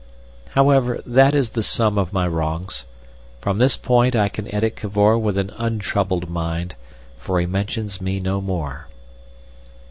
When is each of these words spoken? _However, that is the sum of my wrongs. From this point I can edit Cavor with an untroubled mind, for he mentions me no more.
_However, 0.53 0.99
that 1.05 1.35
is 1.35 1.51
the 1.51 1.61
sum 1.61 1.99
of 1.99 2.11
my 2.11 2.27
wrongs. 2.27 2.85
From 3.39 3.59
this 3.59 3.77
point 3.77 4.15
I 4.15 4.29
can 4.29 4.51
edit 4.51 4.75
Cavor 4.75 5.15
with 5.19 5.37
an 5.37 5.51
untroubled 5.59 6.27
mind, 6.27 6.73
for 7.19 7.39
he 7.39 7.45
mentions 7.45 8.01
me 8.01 8.19
no 8.19 8.41
more. 8.41 8.87